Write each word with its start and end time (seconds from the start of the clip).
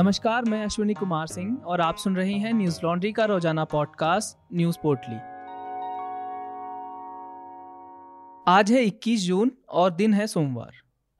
नमस्कार, 0.00 0.44
मैं 0.44 0.64
अश्विनी 0.64 0.94
कुमार 0.94 1.26
सिंह 1.26 1.62
और 1.64 1.80
आप 1.80 1.96
सुन 1.96 2.16
रहे 2.16 2.32
हैं 2.32 2.52
न्यूज़ 2.52 2.80
लॉन्ड्री 2.84 3.12
का 3.12 3.24
रोज़ाना 3.24 3.64
पॉडकास्ट, 3.64 4.54
न्यूज़ 4.54 4.78
पोर्टली। 4.82 5.16
आज 8.52 8.72
है 8.72 8.84
21 8.84 9.26
जून 9.26 9.52
और 9.68 9.90
दिन 9.90 10.14
है 10.14 10.26
सोमवार। 10.26 10.70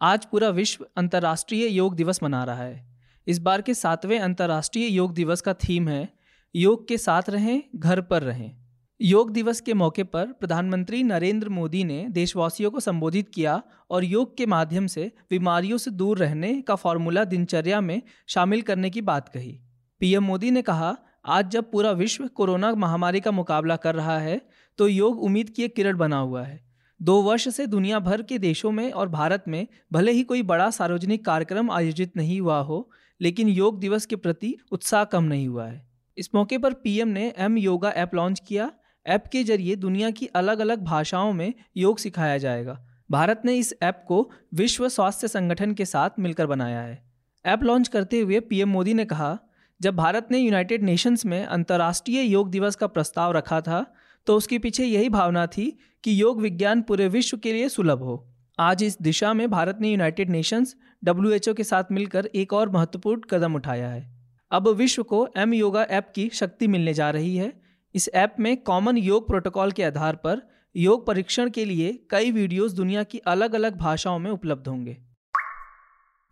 आज 0.03 0.25
पूरा 0.25 0.49
विश्व 0.49 0.87
अंतर्राष्ट्रीय 0.97 1.67
योग 1.67 1.95
दिवस 1.95 2.23
मना 2.23 2.45
रहा 2.45 2.63
है। 2.63 2.99
इस 3.27 3.39
बार 3.39 3.63
के 3.63 3.75
सातवें 3.75 4.21
अंतर्राष्ट्रीय 4.21 4.87
योग 4.87 5.15
दिवस 5.15 5.41
का 5.41 5.55
थीम 5.55 5.89
है, 5.89 6.09
योग 6.57 6.89
के 6.89 6.99
साथ 6.99 7.23
रहें, 7.29 7.63
घर 7.77 8.01
पर 8.01 8.23
रहें। 8.23 8.60
योग 9.01 9.31
दिवस 9.31 9.61
के 9.61 9.75
मौके 9.75 10.03
पर 10.05 10.33
प्रधानमंत्री 10.33 11.03
नरेंद्र 11.03 11.49
मोदी 11.49 11.83
ने 11.85 12.05
देशवासियों 12.09 12.71
को 12.71 12.81
संबोधित 12.81 13.29
किया 13.29 13.63
और 13.91 14.05
योग 14.05 14.37
के 14.37 14.47
माध्यम 14.47 14.87
से 14.87 15.11
बीमारियों 15.31 15.77
से 15.79 15.91
दूर 15.91 16.19
रहने 16.19 16.51
का 16.63 16.75
फॉर्मूला 16.75 17.23
दिनचर्या 17.25 17.81
में 17.81 18.03
शामिल 18.29 18.63
करने 18.63 18.91
की 18.91 19.03
बात 19.03 19.29
कही। 19.29 19.59
पीएम 20.01 20.25
मोदी 20.25 20.51
ने 20.51 20.63
कहा, 20.63 20.97
आज 21.27 21.51
जब 21.51 21.71
पूरा 21.71 21.91
विश्व 21.93 22.27
कोरोना 22.27 22.75
महामारी 22.75 23.21
का 23.21 23.31
मुकाबला 23.31 23.77
कर 23.77 23.95
रहा 23.95 24.19
है 24.19 24.41
तो 24.79 24.89
योग 24.89 25.23
उम्मीद 25.23 25.51
की 25.51 25.63
एक 25.63 25.75
किरण 25.75 25.97
बना 25.97 26.19
हुआ 26.19 26.43
है। 26.43 26.61
दो 27.01 27.21
वर्ष 27.23 27.49
से 27.49 27.67
दुनिया 27.67 27.99
भर 28.01 28.23
के 28.23 28.39
देशों 28.39 28.71
में 28.71 28.91
और 28.93 29.09
भारत 29.09 29.45
में 29.49 29.67
भले 29.93 30.13
ही 30.13 30.23
कोई 30.23 30.43
बड़ा 30.43 30.71
सार्वजनिक 30.71 31.25
कार्यक्रम 31.25 31.71
आयोजित 31.71 32.17
नहीं 32.17 32.41
हुआ 32.41 32.59
हो, 32.61 32.91
लेकिन 33.21 33.49
योग 33.49 33.81
दिवस 33.81 34.07
के 34.07 34.17
प्रति 34.17 34.57
उत्साह 34.73 35.05
कम 35.07 35.25
नहीं 35.25 35.49
हुआ 35.49 35.67
है। 35.67 35.89
इस 36.17 36.31
मौके 36.35 36.59
पर 36.59 36.73
पीएम 36.75 37.09
ने 37.09 37.33
एम 37.39 37.59
योगा 37.59 37.91
ऐप 37.91 38.15
लॉन्च 38.15 38.43
किया 38.49 38.71
ऐप 39.11 39.25
के 39.27 39.43
ज़रिए 39.45 39.77
दुनिया 39.77 40.11
की 40.11 40.27
अलग 40.27 40.59
अलग 40.59 40.85
भाषाओं 40.85 41.33
में 41.33 41.53
योग 41.77 41.99
सिखाया 41.99 42.39
जाएगा। 42.39 42.79
भारत 43.11 43.43
ने 43.45 43.55
इस 43.55 43.75
ऐप 43.83 44.05
को 44.09 44.31
विश्व 44.55 44.89
स्वास्थ्य 44.89 45.29
संगठन 45.29 45.73
के 45.73 45.85
साथ 45.85 46.19
मिलकर 46.19 46.47
बनाया 46.47 46.81
है। 46.81 47.03
ऐप 47.45 47.63
लॉन्च 47.63 47.89
करते 47.89 48.21
हुए 48.21 48.41
पीएम 48.41 48.69
मोदी 48.69 48.95
ने 48.95 49.05
कहा, 49.05 49.39
जब 49.81 49.97
भारत 49.97 50.29
ने 50.31 50.39
यूनाइटेड 50.39 50.83
नेशंस 50.83 51.25
में 51.27 51.45
अंतर्राष्ट्रीय 51.45 52.23
योग 52.23 52.51
दिवस 52.51 52.77
का 52.77 52.87
प्रस्ताव 52.87 53.33
रखा 53.33 53.61
था 53.61 53.85
तो 54.27 54.37
उसके 54.37 54.59
पीछे 54.59 54.85
यही 54.85 55.09
भावना 55.09 55.47
थी 55.47 55.71
कि 56.05 56.21
योग 56.23 56.41
विज्ञान 56.41 56.83
पूरे 56.83 57.07
विश्व 57.09 57.37
के 57.37 57.53
लिए 57.53 57.69
सुलभ 57.69 58.03
हो। 58.03 58.27
आज 58.59 58.83
इस 58.83 58.97
दिशा 59.03 59.33
में 59.35 59.51
भारत 59.51 59.79
ने 59.81 59.91
यूनाइटेड 59.91 60.31
नेशंस, 60.31 60.75
डब्ल्यूएचओ 61.05 61.55
के 61.55 61.65
साथ 61.65 61.85
मिलकर 61.93 62.27
एक 62.27 62.53
और 62.53 62.69
महत्वपूर्ण 62.69 63.21
कदम 63.31 63.55
उठाया 63.55 63.89
है। 63.89 64.05
अब 64.51 64.69
विश्व 64.69 65.03
को 65.03 65.27
एम 65.37 65.55
योगा 65.55 65.83
ऐप 65.83 66.13
की 66.15 66.29
शक्ति 66.33 66.67
मिलने 66.67 66.95
जा 66.95 67.11
रही 67.11 67.37
है। 67.37 67.53
इस 67.95 68.11
ऐप 68.15 68.37
में 68.41 68.63
कॉमन 68.63 68.97
योग 68.97 69.29
प्रोटोकॉल 69.29 69.73
के 69.73 69.83
आधार 69.83 70.17
पर 70.17 70.51
योग 70.77 71.07
परीक्षण 71.07 71.51
के 71.51 71.65
लिए 71.65 72.07
कई 72.11 72.31
वीडियोस 72.31 72.73
दुनिया 72.73 73.03
की 73.03 73.19
अलग 73.19 73.55
अलग 73.55 73.77
भाषाओं 73.77 74.19
में 74.19 74.31
उपलब्ध 74.31 74.69
होंगे। 74.69 74.97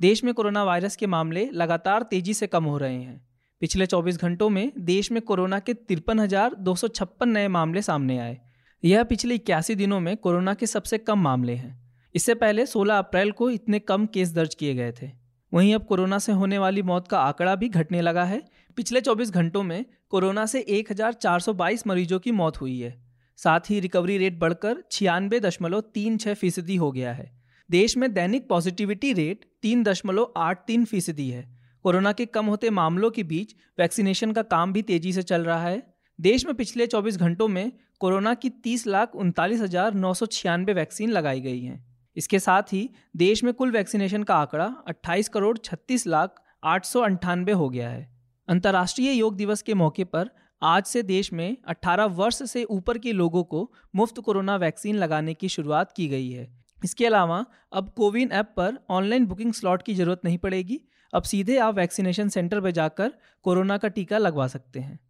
देश 0.00 0.24
में 0.24 0.34
कोरोना 0.34 0.64
वायरस 0.64 0.96
के 0.96 1.06
मामले 1.06 1.50
लगातार 1.52 2.02
तेज़ी 2.02 2.34
से 2.34 2.46
कम 2.46 2.64
हो 2.64 2.78
रहे 2.78 3.02
हैं। 3.02 3.28
पिछले 3.60 3.86
24 3.86 4.16
घंटों 4.16 4.48
में 4.48 4.72
देश 4.78 5.12
में 5.12 5.22
कोरोना 5.22 5.58
के 5.58 5.74
तिरपन 5.74 7.28
नए 7.28 7.48
मामले 7.48 7.82
सामने 7.82 8.18
आए। 8.18 8.38
यह 8.84 9.02
पिछले 9.02 9.34
इक्यासी 9.34 9.74
दिनों 9.74 10.00
में 10.00 10.16
कोरोना 10.16 10.54
के 10.54 10.66
सबसे 10.66 10.98
कम 10.98 11.18
मामले 11.18 11.54
हैं। 11.54 11.92
इससे 12.14 12.34
पहले 12.34 12.66
16 12.66 12.98
अप्रैल 12.98 13.32
को 13.32 13.50
इतने 13.50 13.78
कम 13.78 14.06
केस 14.06 14.34
दर्ज 14.34 14.54
किए 14.54 14.74
गए 14.74 14.92
थे। 15.02 15.27
वहीं 15.52 15.74
अब 15.74 15.84
कोरोना 15.84 16.18
से 16.18 16.32
होने 16.32 16.58
वाली 16.58 16.82
मौत 16.82 17.08
का 17.08 17.18
आंकड़ा 17.18 17.54
भी 17.54 17.68
घटने 17.68 18.00
लगा 18.00 18.24
है। 18.24 18.42
पिछले 18.78 19.00
24 19.00 19.30
घंटों 19.30 19.62
में 19.62 19.84
कोरोना 20.08 20.46
से 20.46 20.60
1422 20.70 21.86
मरीजों 21.86 22.18
की 22.18 22.32
मौत 22.32 22.60
हुई 22.60 22.78
है। 22.80 22.96
साथ 23.38 23.70
ही 23.70 23.80
रिकवरी 23.80 24.18
रेट 24.18 24.38
बढ़कर 24.38 24.82
छियानवे 24.92 25.40
दशमलव 25.40 25.80
तीन 25.80 26.16
छः 26.18 26.34
फ़ीसदी 26.34 26.76
हो 26.76 26.92
गया 26.92 27.12
है। 27.12 27.30
देश 27.70 27.96
में 27.96 28.12
दैनिक 28.14 28.48
पॉजिटिविटी 28.48 29.12
रेट 29.12 29.44
तीन 29.62 29.82
दशमलव 29.82 30.32
आठ 30.36 30.64
तीन 30.66 30.84
फ़ीसदी 30.84 31.28
है। 31.30 31.46
कोरोना 31.82 32.12
के 32.12 32.26
कम 32.26 32.46
होते 32.46 32.70
मामलों 32.70 33.10
के 33.10 33.22
बीच 33.22 33.54
वैक्सीनेशन 33.78 34.32
का 34.32 34.42
काम 34.42 34.72
भी 34.72 34.82
तेज़ी 34.82 35.12
से 35.12 35.22
चल 35.22 35.42
रहा 35.42 35.62
है। 35.62 35.82
देश 36.20 36.46
में 36.46 36.54
पिछले 36.54 36.86
24 36.86 37.16
घंटों 37.16 37.48
में 37.48 37.72
कोरोना 37.98 38.34
की 38.34 38.50
तीस 38.50 38.86
लाख 38.86 39.14
उनतालीस 39.16 39.60
हज़ार 39.60 39.94
नौ 39.94 40.14
सौ 40.14 40.26
छियानवे 40.26 40.72
वैक्सीन 40.72 41.10
लगाई 41.10 41.40
गई 41.40 41.60
हैं। 41.60 41.87
इसके 42.18 42.38
साथ 42.38 42.62
ही 42.62 42.90
देश 43.16 43.44
में 43.44 43.54
कुल 43.54 43.70
वैक्सीनेशन 43.70 44.22
का 44.22 44.36
आंकड़ा 44.36 44.76
28 44.88 45.28
करोड़ 45.28 45.58
36 45.58 46.06
लाख 46.06 46.42
आठ 46.64 46.96
हो 47.36 47.68
गया 47.68 47.90
है। 47.90 48.16
अंतर्राष्ट्रीय 48.48 49.12
योग 49.12 49.36
दिवस 49.36 49.62
के 49.62 49.74
मौके 49.74 50.04
पर 50.04 50.30
आज 50.62 50.84
से 50.84 51.02
देश 51.02 51.32
में 51.32 51.56
18 51.68 52.04
वर्ष 52.04 52.42
से 52.42 52.64
ऊपर 52.64 52.98
के 52.98 53.12
लोगों 53.12 53.44
को 53.44 53.72
मुफ़्त 53.96 54.20
कोरोना 54.20 54.56
वैक्सीन 54.56 54.96
लगाने 54.96 55.34
की 55.34 55.48
शुरुआत 55.48 55.92
की 55.92 56.08
गई 56.08 56.30
है। 56.30 56.58
इसके 56.84 57.06
अलावा 57.06 57.46
अब 57.72 57.88
कोविन 57.88 58.32
ऐप 58.32 58.54
पर 58.56 58.78
ऑनलाइन 58.90 59.26
बुकिंग 59.26 59.52
स्लॉट 59.52 59.82
की 59.82 59.94
ज़रूरत 59.94 60.20
नहीं 60.24 60.38
पड़ेगी। 60.38 60.80
अब 61.14 61.22
सीधे 61.22 61.58
आप 61.58 61.74
वैक्सीनेशन 61.74 62.28
सेंटर 62.28 62.60
पर 62.60 62.70
जाकर 62.70 63.12
कोरोना 63.42 63.78
का 63.78 63.88
टीका 63.88 64.18
लगवा 64.18 64.46
सकते 64.46 64.80
हैं। 64.80 65.07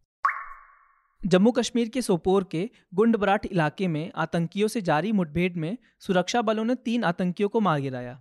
जम्मू 1.26 1.50
कश्मीर 1.50 1.88
के 1.88 2.02
सोपोर 2.02 2.44
के 2.44 2.70
गुंडबराट 2.94 3.46
इलाके 3.46 3.88
में 3.88 4.10
आतंकियों 4.16 4.68
से 4.68 4.80
जारी 4.80 5.12
मुठभेड़ 5.12 5.52
में 5.52 5.78
सुरक्षा 6.00 6.42
बलों 6.42 6.64
ने 6.64 6.74
तीन 6.74 7.04
आतंकियों 7.04 7.48
को 7.48 7.60
मार 7.60 7.80
गिराया। 7.80 8.20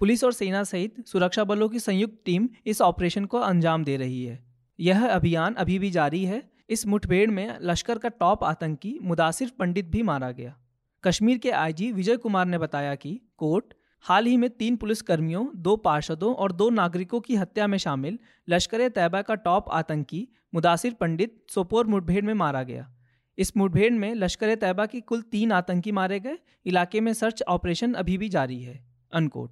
पुलिस 0.00 0.24
और 0.24 0.32
सेना 0.32 0.62
सहित 0.64 1.06
सुरक्षा 1.06 1.44
बलों 1.44 1.68
की 1.68 1.78
संयुक्त 1.78 2.14
टीम 2.24 2.48
इस 2.66 2.80
ऑपरेशन 2.80 3.24
को 3.24 3.38
अंजाम 3.38 3.84
दे 3.84 3.96
रही 3.96 4.24
है। 4.24 4.44
यह 4.80 5.06
अभियान 5.08 5.54
अभी 5.54 5.78
भी 5.78 5.90
जारी 5.90 6.24
है। 6.24 6.42
इस 6.70 6.86
मुठभेड़ 6.86 7.30
में 7.30 7.58
लश्कर 7.62 7.98
का 7.98 8.08
टॉप 8.08 8.44
आतंकी 8.44 8.98
मुदासिर 9.02 9.52
पंडित 9.58 9.86
भी 9.86 10.02
मारा 10.02 10.30
गया। 10.30 10.56
कश्मीर 11.04 11.38
के 11.38 11.50
आईजी 11.50 11.92
विजय 11.92 12.16
कुमार 12.16 12.46
ने 12.46 12.58
बताया 12.58 12.94
कि 12.94 13.20
कोर्ट, 13.36 13.74
हाल 14.00 14.26
ही 14.26 14.36
में 14.36 14.50
तीन 14.50 14.76
पुलिसकर्मियों, 14.76 15.46
दो 15.56 15.76
पार्षदों 15.76 16.34
और 16.34 16.52
दो 16.52 16.70
नागरिकों 16.70 17.20
की 17.20 17.36
हत्या 17.36 17.66
में 17.66 17.78
शामिल 17.78 18.18
लश्कर 18.48 18.88
तैयबा 18.88 19.22
का 19.22 19.34
टॉप 19.34 19.70
आतंकी 19.70 20.28
मुदासिर 20.54 20.94
पंडित 20.94 21.46
सोपोर 21.50 21.86
मुठभेड़ 21.86 22.24
में 22.24 22.34
मारा 22.34 22.62
गया। 22.62 22.94
इस 23.38 23.56
मुठभेड़ 23.56 23.94
में 23.94 24.14
लश्कर 24.14 24.54
तैयबा 24.54 24.86
की 24.86 25.00
कुल 25.00 25.22
तीन 25.22 25.52
आतंकी 25.52 25.92
मारे 25.92 26.20
गए। 26.20 26.38
इलाके 26.66 27.00
में 27.00 27.12
सर्च 27.12 27.42
ऑपरेशन 27.42 27.94
अभी 27.94 28.18
भी 28.18 28.28
जारी 28.28 28.62
है। 28.62 28.86
अनकोट। 29.12 29.50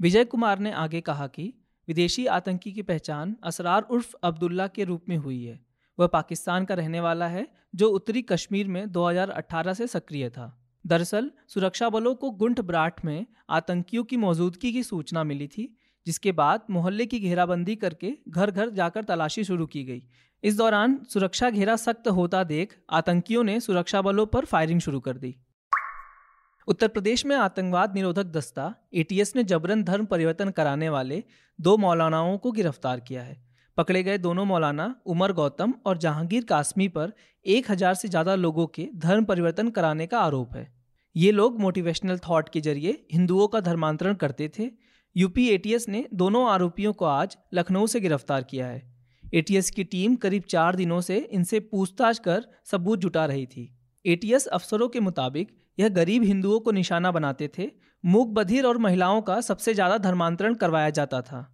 विजय 0.00 0.24
कुमार 0.24 0.58
ने 0.58 0.72
आगे 0.72 1.00
कहा 1.00 1.26
कि 1.26 1.54
विदेशी 1.88 2.26
आतंकी 2.26 2.72
की 2.72 2.82
पहचान 2.82 3.36
असरार 3.44 3.82
उर्फ़ 3.82 4.14
अब्दुल्ला 4.22 4.66
के 4.66 4.84
रूप 4.84 5.04
में 5.08 5.16
हुई 5.16 5.44
है। 5.44 5.60
वह 5.98 6.06
पाकिस्तान 6.06 6.64
का 6.64 6.74
रहने 6.74 7.00
वाला 7.00 7.28
है, 7.28 7.48
जो 7.74 7.88
उत्तरी 7.88 8.22
कश्मीर 8.22 8.68
में 8.68 8.92
2018 8.92 9.74
से 9.74 9.86
सक्रिय 9.86 10.30
था। 10.30 10.60
दरअसल 10.86 11.30
सुरक्षा 11.48 11.88
बलों 11.88 12.14
को 12.14 12.30
गुंठ 12.30 12.60
ब्राट 12.60 13.04
में 13.04 13.26
आतंकियों 13.50 14.04
की 14.04 14.16
मौजूदगी 14.16 14.72
की 14.72 14.82
सूचना 14.82 15.24
मिली 15.24 15.46
थी। 15.48 15.76
जिसके 16.06 16.32
बाद 16.34 16.64
मोहल्ले 16.70 17.06
की 17.06 17.18
घेराबंदी 17.20 17.76
करके 17.76 18.12
घर 18.30 18.50
घर 18.52 18.70
जाकर 18.72 19.04
तलाशी 19.04 19.44
शुरू 19.44 19.66
की 19.66 19.84
गई। 19.84 20.02
इस 20.42 20.56
दौरान 20.56 20.98
सुरक्षा 21.10 21.50
घेरा 21.50 21.76
सख्त 21.78 22.08
होता 22.10 22.42
देख 22.46 22.76
आतंकियों 22.92 23.44
ने 23.44 23.58
सुरक्षा 23.62 24.02
बलों 24.02 24.26
पर 24.28 24.44
फायरिंग 24.46 24.80
शुरू 24.80 25.00
कर 25.00 25.16
दी। 25.16 25.34
उत्तर 26.68 26.88
प्रदेश 26.88 27.24
में 27.26 27.34
आतंकवाद 27.36 27.94
निरोधक 27.94 28.26
दस्ता 28.32 28.74
एटीएस 28.94 29.34
ने 29.36 29.44
जबरन 29.44 29.82
धर्म 29.84 30.04
परिवर्तन 30.06 30.50
कराने 30.50 30.88
वाले 30.88 31.22
दो 31.58 31.76
मौलानाओं 31.78 32.36
को 32.38 32.52
गिरफ़्तार 32.52 33.00
किया 33.00 33.22
है। 33.22 33.42
पकड़े 33.76 34.02
गए 34.02 34.18
दोनों 34.18 34.44
मौलाना 34.44 34.94
उमर 35.06 35.32
गौतम 35.32 35.74
और 35.86 35.98
जहांगीर 35.98 36.44
कासमी 36.44 36.88
पर 36.90 37.12
एक 37.46 37.70
हज़ार 37.70 37.94
से 37.94 38.08
ज़्यादा 38.08 38.34
लोगों 38.36 38.66
के 38.68 38.88
धर्म 38.98 39.24
परिवर्तन 39.24 39.70
कराने 39.70 40.06
का 40.06 40.18
आरोप 40.20 40.56
है। 40.56 40.66
ये 41.16 41.30
लोग 41.32 41.60
मोटिवेशनल 41.60 42.18
थॉट 42.20 42.48
के 42.48 42.60
ज़रिए 42.60 42.92
हिंदुओं 43.12 43.48
का 43.48 43.60
धर्मांतरण 43.62 44.14
करते 44.16 44.50
थे 44.58 44.70
यूपी 45.16 45.46
एटीएस 45.48 45.88
ने 45.88 46.04
दोनों 46.14 46.48
आरोपियों 46.50 46.92
को 46.92 47.04
आज 47.04 47.36
लखनऊ 47.54 47.86
से 47.86 48.00
गिरफ़्तार 48.00 48.42
किया 48.42 48.66
है। 48.66 48.82
एटीएस 49.24 49.70
की 49.70 49.84
टीम 49.84 50.14
करीब 50.16 50.42
चार 50.42 50.76
दिनों 50.76 51.00
से 51.00 51.16
इनसे 51.16 51.58
पूछताछ 51.60 52.18
कर 52.18 52.46
सबूत 52.64 52.98
जुटा 52.98 53.24
रही 53.24 53.44
थी। 53.46 53.70
एटीएस 54.04 54.46
अफसरों 54.46 54.88
के 54.88 55.00
मुताबिक 55.00 55.52
यह 55.78 55.88
गरीब 55.88 56.22
हिंदुओं 56.22 56.58
को 56.60 56.70
निशाना 56.70 57.10
बनाते 57.10 57.48
थे, 57.58 57.70
मूक 58.04 58.28
बधिर 58.28 58.66
और 58.66 58.78
महिलाओं 58.78 59.20
का 59.20 59.40
सबसे 59.40 59.74
ज़्यादा 59.74 59.98
धर्मांतरण 59.98 60.54
करवाया 60.54 60.90
जाता 60.90 61.20
था। 61.20 61.48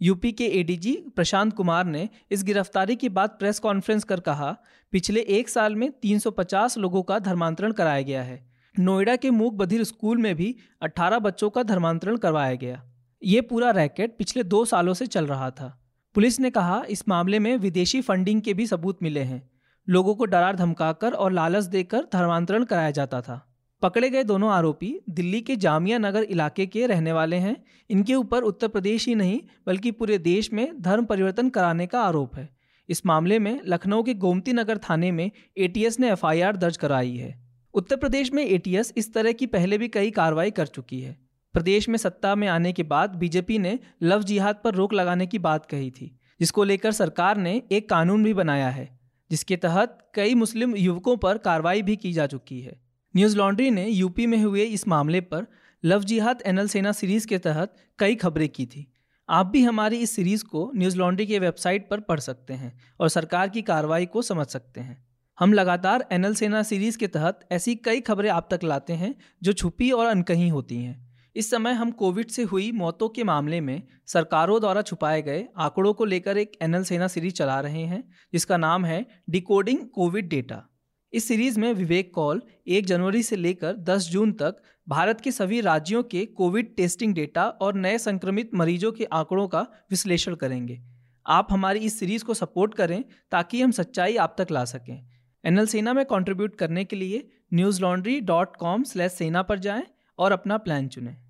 यूपी 0.00 0.32
के 0.32 0.46
एडीजी 0.60 0.92
प्रशांत 1.16 1.52
कुमार 1.52 1.86
ने 1.86 2.08
इस 2.30 2.42
गिरफ्तारी 2.44 2.96
के 2.96 3.08
बाद 3.08 3.36
प्रेस 3.38 3.58
कॉन्फ्रेंस 3.58 4.04
कर 4.04 4.20
कहा, 4.20 4.50
पिछले 4.92 5.20
एक 5.20 5.48
साल 5.48 5.74
में 5.74 5.90
350 6.02 6.76
लोगों 6.78 7.02
का 7.02 7.18
धर्मांतरण 7.18 7.72
कराया 7.72 8.02
गया 8.02 8.22
है। 8.22 8.44
नोएडा 8.74 9.16
के 9.16 9.30
मूक 9.30 9.54
बधिर 9.54 9.84
स्कूल 9.84 10.18
में 10.18 10.34
भी 10.34 10.54
18 10.82 11.18
बच्चों 11.18 11.50
का 11.50 11.62
धर्मांतरण 11.62 12.16
करवाया 12.16 12.54
गया। 12.54 12.82
ये 13.22 13.40
पूरा 13.40 13.70
रैकेट 13.70 14.16
पिछले 14.18 14.42
दो 14.42 14.64
सालों 14.64 14.94
से 14.94 15.06
चल 15.06 15.26
रहा 15.26 15.50
था। 15.50 15.82
पुलिस 16.14 16.40
ने 16.40 16.50
कहा, 16.50 16.84
इस 16.88 17.08
मामले 17.08 17.38
में 17.38 17.56
विदेशी 17.56 18.00
फंडिंग 18.00 18.42
के 18.42 18.54
भी 18.54 18.66
सबूत 18.66 18.98
मिले 19.02 19.20
हैं। 19.20 19.50
लोगों 19.88 20.14
को 20.14 20.24
डरार 20.24 20.56
धमकाकर 20.56 21.12
और 21.12 21.32
लालच 21.32 21.64
देकर 21.64 22.06
धर्मांतरण 22.12 22.64
कराया 22.64 22.90
जाता 22.90 23.20
था। 23.20 23.52
पकड़े 23.82 24.10
गए 24.10 24.24
दोनों 24.24 24.50
आरोपी 24.50 25.00
दिल्ली 25.10 25.40
के 25.40 25.56
जामिया 25.56 25.98
नगर 25.98 26.22
इलाके 26.22 26.66
के 26.66 26.86
रहने 26.86 27.12
वाले 27.12 27.36
हैं। 27.36 27.64
इनके 27.90 28.14
ऊपर 28.14 28.42
उत्तर 28.42 28.68
प्रदेश 28.68 29.08
ही 29.08 29.14
नहीं, 29.14 29.40
बल्कि 29.66 29.90
पूरे 29.90 30.18
देश 30.18 30.52
में 30.52 30.82
धर्म 30.82 31.04
परिवर्तन 31.04 31.48
कराने 31.48 31.86
का 31.86 32.00
आरोप 32.00 32.36
है। 32.36 32.56
इस 32.88 33.06
मामले 33.06 33.38
में 33.38 33.60
लखनऊ 33.66 34.02
के 34.02 34.14
गोमती 34.14 34.52
नगर 34.52 34.78
थाने 34.78 35.12
में 35.12 35.30
एटीएस 35.56 36.00
ने 36.00 36.10
एफआईआर 36.12 36.56
दर्ज 36.56 36.76
कराई 36.76 37.16
है। 37.16 37.44
उत्तर 37.74 37.96
प्रदेश 37.96 38.32
में 38.32 38.46
एटीएस 38.46 38.92
इस 38.96 39.14
तरह 39.14 39.32
की 39.32 39.46
पहले 39.46 39.78
भी 39.78 39.88
कई 39.88 40.10
कार्रवाई 40.10 40.50
कर 40.50 40.66
चुकी 40.66 41.00
है। 41.00 41.25
प्रदेश 41.56 41.88
में 41.88 41.98
सत्ता 41.98 42.34
में 42.34 42.48
आने 42.48 42.72
के 42.72 42.82
बाद 42.82 43.10
बीजेपी 43.10 43.58
ने 43.58 43.78
लव 44.02 44.22
जिहाद 44.22 44.56
पर 44.64 44.74
रोक 44.74 44.92
लगाने 44.92 45.26
की 45.26 45.38
बात 45.38 45.66
कही 45.66 45.90
थी, 45.90 46.18
जिसको 46.40 46.64
लेकर 46.64 46.92
सरकार 46.92 47.36
ने 47.36 47.62
एक 47.72 47.88
कानून 47.88 48.24
भी 48.24 48.34
बनाया 48.34 48.68
है, 48.68 48.98
जिसके 49.30 49.56
तहत 49.56 50.10
कई 50.14 50.34
मुस्लिम 50.34 50.76
युवकों 50.76 51.16
पर 51.16 51.38
कार्रवाई 51.38 51.82
भी 51.82 51.96
की 51.96 52.12
जा 52.12 52.26
चुकी 52.26 52.60
है। 52.60 52.80
न्यूज़ 53.16 53.36
लॉन्ड्री 53.36 53.70
ने 53.70 53.88
यूपी 53.88 54.26
में 54.26 54.38
हुए 54.38 54.62
इस 54.62 54.88
मामले 54.88 55.20
पर 55.20 55.46
लव 55.84 56.04
जिहाद 56.04 56.42
एनल 56.46 56.68
सेना 56.68 56.92
सीरीज़ 56.92 57.26
के 57.26 57.38
तहत 57.38 57.74
कई 57.98 58.14
खबरें 58.14 58.48
की 58.48 58.66
थी। 58.66 58.92
आप 59.28 59.46
भी 59.46 59.62
हमारी 59.62 59.96
इस 59.96 60.10
सीरीज़ 60.10 60.44
को 60.44 60.72
न्यूज़ 60.76 60.96
लॉन्ड्री 60.96 61.26
के 61.26 61.38
वेबसाइट 61.38 61.88
पर 61.90 62.00
पढ़ 62.00 62.20
सकते 62.20 62.52
हैं 62.52 62.80
और 63.00 63.08
सरकार 63.08 63.48
की 63.48 63.62
कार्रवाई 63.62 64.06
को 64.06 64.22
समझ 64.22 64.46
सकते 64.46 64.80
हैं। 64.80 65.06
हम 65.40 65.52
लगातार 65.52 66.06
एनल 66.12 66.34
सेना 66.34 66.62
सीरीज़ 66.62 66.98
के 66.98 67.06
तहत 67.06 67.48
ऐसी 67.52 67.74
कई 67.74 68.00
खबरें 68.00 68.30
आप 68.30 68.48
तक 68.50 68.64
लाते 68.64 68.92
हैं, 68.92 69.14
जो 69.42 69.52
छुपी 69.52 69.90
और 69.90 70.06
अनकहीं 70.06 70.50
होती 70.50 70.76
हैं। 70.76 71.05
इस 71.36 71.50
समय 71.50 71.72
हम 71.72 71.90
कोविड 71.90 72.28
से 72.28 72.42
हुई 72.42 72.72
मौतों 72.72 73.08
के 73.08 73.24
मामले 73.24 73.60
में 73.60 73.82
सरकारों 74.06 74.60
द्वारा 74.60 74.82
छुपाए 74.82 75.22
गए 75.22 75.48
आंकड़ों 75.56 75.94
को 75.94 76.04
लेकर 76.04 76.38
एक 76.38 76.52
एनएल 76.62 76.84
सेना 76.84 77.08
सीरीज़ 77.08 77.34
चला 77.34 77.60
रहे 77.60 77.82
हैं, 77.82 78.12
जिसका 78.32 78.56
नाम 78.56 78.84
है 78.84 79.06
डिकोडिंग 79.30 79.78
कोविड 79.88 80.28
डेटा। 80.28 80.68
इस 81.12 81.28
सीरीज़ 81.28 81.60
में 81.60 81.72
विवेक 81.72 82.14
कौल 82.14 82.42
एक 82.66 82.86
जनवरी 82.86 83.22
से 83.22 83.36
लेकर 83.36 83.76
10 83.76 84.08
जून 84.10 84.32
तक 84.32 84.62
भारत 84.88 85.20
के 85.20 85.30
सभी 85.30 85.60
राज्यों 85.60 86.02
के 86.02 86.24
कोविड 86.26 86.74
टेस्टिंग 86.76 87.14
डेटा 87.14 87.48
और 87.48 87.74
नए 87.74 87.98
संक्रमित 87.98 88.54
मरीजों 88.54 88.92
के 88.92 89.04
आंकड़ों 89.04 89.48
का 89.48 89.66
विश्लेषण 89.90 90.34
करेंगे। 90.34 90.80
आप 91.26 91.46
हमारी 91.50 91.78
इस 91.78 91.98
सीरीज़ 91.98 92.24
को 92.24 92.34
सपोर्ट 92.34 92.74
करें 92.74 93.04
ताकि 93.30 93.62
हम 93.62 93.70
सच्चाई 93.70 94.16
आप 94.16 94.36
तक 94.40 94.50
ला 94.50 94.64
सकें। 94.64 95.08
एनएल 95.44 95.66
सेना 95.66 95.92
में 95.92 96.04
कंट्रीब्यूट 96.04 96.56
करने 96.56 96.84
के 96.84 96.96
लिए 96.96 97.28
Newslaundry 97.82 98.20
dot 98.20 98.56
com 98.56 98.82
slash 98.82 99.12
Sena 99.12 99.42
पर 99.42 99.58
जाएँ 99.58 99.86
और 100.18 100.32
अपना 100.32 100.56
प्लान 100.56 100.88
चुनें। 100.88 101.25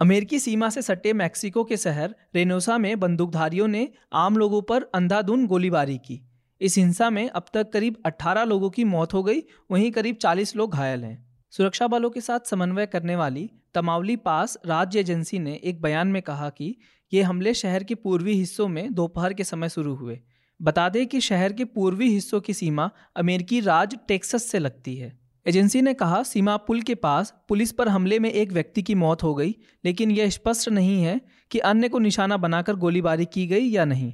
अमेरिकी 0.00 0.38
सीमा 0.38 0.70
से 0.70 0.82
सटे 0.82 1.12
मैक्सिको 1.12 1.64
के 1.64 1.76
शहर 1.76 2.14
रेनोसा 2.34 2.78
में 2.78 3.00
बंदूकधारियों 3.00 3.68
ने 3.68 3.88
आम 4.12 4.36
लोगों 4.36 4.62
पर 4.62 4.82
अंधाधुंध 4.94 5.48
गोलीबारी 5.48 5.98
की। 5.98 6.28
इस 6.60 6.78
हिंसा 6.78 7.10
में 7.10 7.30
अब 7.30 7.44
तक 7.54 7.70
करीब 7.72 7.96
18 8.06 8.44
लोगों 8.44 8.70
की 8.70 8.84
मौत 8.84 9.14
हो 9.14 9.22
गई, 9.22 9.42
वहीं 9.70 9.90
करीब 9.90 10.16
40 10.16 10.56
लोग 10.56 10.72
घायल 10.72 11.04
हैं। 11.04 11.28
सुरक्षा 11.50 11.86
बलों 11.86 12.10
के 12.10 12.20
साथ 12.20 12.40
समन्वय 12.40 12.86
करने 12.86 13.16
वाली 13.16 13.50
तमावली 13.74 14.16
पास 14.16 14.58
राज्य 14.66 15.00
एजेंसी 15.00 15.38
ने 15.38 15.60
एक 15.64 15.82
बयान 15.82 16.08
में 16.08 16.22
कहा 16.22 16.48
कि 16.48 16.76
ये 17.12 17.22
हमले 17.22 17.54
शहर 17.54 17.84
के 17.84 17.94
पूर्वी 17.94 18.32
हिस्सों 18.32 18.68
में 18.68 18.94
दोपहर 18.94 19.32
के 19.32 19.44
समय 19.44 19.68
शुरू 19.68 19.94
हुए। 19.94 20.20
बता 20.62 20.88
दें 20.88 21.06
कि 21.06 21.20
शहर 21.20 21.52
के 21.52 21.64
पूर्वी 21.64 22.10
हिस्सों 22.10 22.40
की 22.40 22.54
सीमा 22.54 22.90
अमेरिकी 23.16 23.60
राज्य 23.60 23.98
टेक्सस 24.08 24.50
से 24.50 24.58
लगती 24.58 24.96
है। 24.96 25.19
एजेंसी 25.46 25.82
ने 25.82 25.94
कहा, 25.94 26.22
सीमा 26.22 26.56
पुल 26.56 26.80
के 26.80 26.94
पास 26.94 27.34
पुलिस 27.48 27.72
पर 27.72 27.88
हमले 27.88 28.18
में 28.18 28.30
एक 28.30 28.52
व्यक्ति 28.52 28.82
की 28.82 28.94
मौत 28.94 29.22
हो 29.22 29.34
गई, 29.34 29.56
लेकिन 29.84 30.10
यह 30.10 30.30
स्पष्ट 30.30 30.68
नहीं 30.68 31.02
है 31.02 31.20
कि 31.50 31.58
अन्य 31.58 31.88
को 31.88 31.98
निशाना 31.98 32.36
बनाकर 32.36 32.74
गोलीबारी 32.74 33.24
की 33.24 33.46
गई 33.46 33.66
या 33.66 33.84
नहीं। 33.84 34.12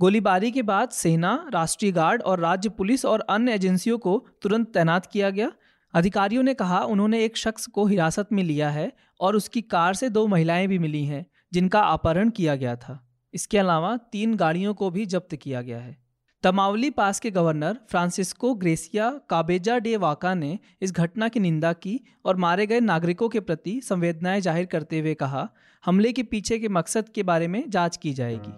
गोलीबारी 0.00 0.50
के 0.50 0.62
बाद 0.62 0.88
सेना, 0.88 1.46
राष्ट्रीय 1.52 1.92
गार्ड 1.92 2.22
और 2.22 2.40
राज्य 2.40 2.68
पुलिस 2.68 3.04
और 3.04 3.20
अन्य 3.20 3.54
एजेंसियों 3.54 3.98
को 3.98 4.26
तुरंत 4.42 4.74
तैनात 4.74 5.06
किया 5.06 5.30
गया। 5.30 5.52
अधिकारियों 5.94 6.42
ने 6.42 6.54
कहा, 6.54 6.80
उन्होंने 6.80 7.24
एक 7.24 7.36
शख्स 7.36 7.66
को 7.66 7.86
हिरासत 7.86 8.28
में 8.32 8.42
लिया 8.42 8.70
है 8.70 8.92
और 9.20 9.36
उसकी 9.36 9.62
कार 9.62 9.94
से 9.94 10.08
दो 10.08 10.26
महिलाएँ 10.26 10.66
भी 10.66 10.78
मिली 10.78 11.04
हैं, 11.04 11.26
जिनका 11.52 11.80
अपहरण 11.80 12.30
किया 12.30 12.56
गया 12.56 12.76
था। 12.76 13.06
इसके 13.34 13.58
अलावा 13.58 13.96
तीन 13.96 14.34
गाड़ियों 14.34 14.74
को 14.74 14.90
भी 14.90 15.06
जब्त 15.06 15.36
किया 15.36 15.62
गया 15.62 15.78
है। 15.78 16.09
तमावली 16.42 16.90
पास 16.90 17.20
के 17.20 17.30
governor 17.30 17.76
Francisco 17.90 18.54
Garcia 18.54 19.20
Cabeza 19.28 19.78
de 19.78 19.96
Vaca 19.96 20.34
ने 20.34 20.58
इस 20.82 20.92
घटना 20.92 21.28
की 21.28 21.40
निंदा 21.40 21.72
की 21.72 22.00
और 22.24 22.36
मारे 22.36 22.66
गए 22.66 22.80
नागरिकों 22.80 23.28
के 23.28 23.40
प्रति 23.40 23.80
संवेदनाएँ 23.84 24.40
ज़ाहिर 24.40 24.66
करते 24.66 25.00
हुए 25.00 25.14
कहा, 25.14 25.48
हमले 25.84 26.12
के 26.12 26.22
पीछे 26.22 26.58
के 26.58 26.68
मकसद 26.68 27.08
के 27.08 27.22
बारे 27.22 27.48
में 27.48 27.70
जाँच 27.70 27.96
की 27.96 28.12
जाएगी। 28.12 28.52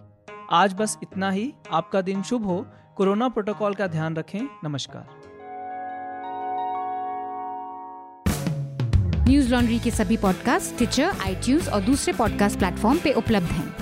आज 0.50 0.74
बस 0.74 0.98
इतना 1.02 1.30
ही। 1.30 1.52
आपका 1.72 2.00
दिन 2.00 2.22
शुभ 2.22 2.44
हो। 2.44 2.66
कोरोना 2.96 3.28
प्रोटोकॉल 3.28 3.74
का 3.74 3.86
ध्यान 3.86 4.16
रखें। 4.16 4.40
नमस्कार। 4.64 5.20
न्यूज़ 9.28 9.50
लॉन्ड्री 9.50 9.78
के 9.78 9.90
सभी 9.90 10.16
पॉडकास्ट 10.16 10.76
ट्विटर 10.76 11.04
आईटीज 11.04 11.68
और 11.68 11.80
दूसरे 11.80 12.12
पॉडकास्ट 12.12 12.58
प्लेटफॉर्म 12.58 12.98
पे 12.98 13.12
उपलब्ध 13.12 13.46
हैं। 13.46 13.81